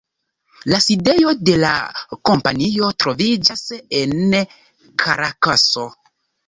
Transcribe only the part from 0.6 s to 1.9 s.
La sidejo de la